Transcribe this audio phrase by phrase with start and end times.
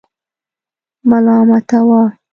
[1.09, 2.03] ملامتاوه.